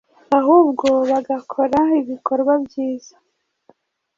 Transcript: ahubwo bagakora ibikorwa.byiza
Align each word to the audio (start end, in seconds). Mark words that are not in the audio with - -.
ahubwo 0.39 0.87
bagakora 1.09 1.79
ibikorwa.byiza 2.01 3.13